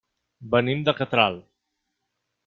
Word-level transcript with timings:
Venim 0.53 0.81
de 0.87 0.95
Catral. 1.01 1.37